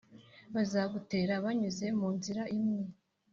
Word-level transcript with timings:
Bazagutera 0.53 1.33
banyuze 1.45 1.85
mu 1.99 2.07
nzira 2.15 2.43
imwe, 2.57 2.83